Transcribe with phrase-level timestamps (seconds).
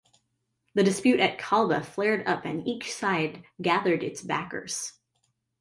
[0.73, 4.93] The dispute at Kalba flared up and each side gathered its backers.